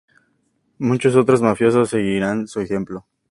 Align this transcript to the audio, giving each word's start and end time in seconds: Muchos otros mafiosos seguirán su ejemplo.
Muchos 0.79 1.15
otros 1.15 1.43
mafiosos 1.43 1.89
seguirán 1.91 2.47
su 2.47 2.59
ejemplo. 2.59 3.05